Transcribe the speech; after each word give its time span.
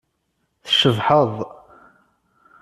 Tcebḥeḍ. 0.65 1.33